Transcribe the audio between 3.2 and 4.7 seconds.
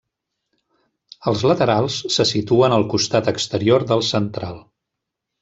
exterior del central.